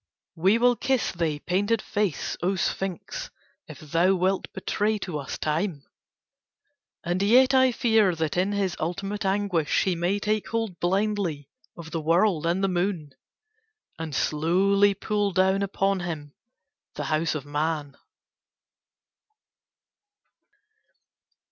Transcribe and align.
We 0.35 0.57
will 0.57 0.75
kiss 0.75 1.11
they 1.11 1.37
painted 1.37 1.79
face, 1.79 2.35
O 2.41 2.55
Sphinx, 2.55 3.29
if 3.67 3.79
thou 3.79 4.15
wilt 4.15 4.51
betray 4.51 4.97
to 4.97 5.19
us 5.19 5.37
Time. 5.37 5.83
And 7.03 7.21
yet 7.21 7.53
I 7.53 7.71
fear 7.71 8.15
that 8.15 8.35
in 8.35 8.51
his 8.51 8.75
ultimate 8.79 9.25
anguish 9.25 9.83
he 9.83 9.95
may 9.95 10.17
take 10.17 10.47
hold 10.47 10.79
blindly 10.79 11.51
of 11.77 11.91
the 11.91 12.01
world 12.01 12.47
and 12.47 12.63
the 12.63 12.67
moon, 12.67 13.11
and 13.99 14.15
slowly 14.15 14.95
pull 14.95 15.33
down 15.33 15.61
upon 15.61 15.99
him 15.99 16.33
the 16.95 17.03
House 17.03 17.35
of 17.35 17.45
Man. 17.45 17.95